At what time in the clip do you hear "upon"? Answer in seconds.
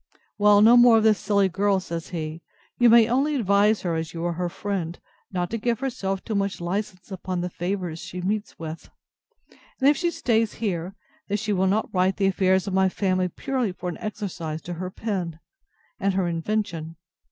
7.11-7.41